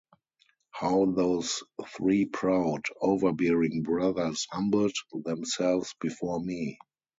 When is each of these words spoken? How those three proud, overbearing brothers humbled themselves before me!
How 0.71 1.05
those 1.05 1.61
three 1.89 2.25
proud, 2.25 2.83
overbearing 3.01 3.83
brothers 3.83 4.47
humbled 4.49 4.95
themselves 5.13 5.93
before 6.01 6.39
me! 6.43 6.79